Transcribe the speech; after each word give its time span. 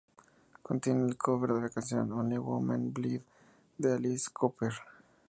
Contiene 0.63 1.05
el 1.05 1.15
cover 1.15 1.53
de 1.53 1.61
la 1.61 1.69
canción 1.69 2.11
"Only 2.11 2.39
Women 2.39 2.91
Bleed", 2.91 3.21
de 3.77 3.93
Alice 3.93 4.31
Cooper. 4.33 4.73